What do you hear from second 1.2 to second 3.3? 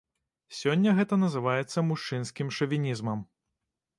называецца мужчынскім шавінізмам.